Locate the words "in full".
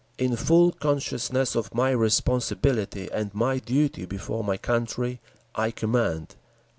0.17-0.71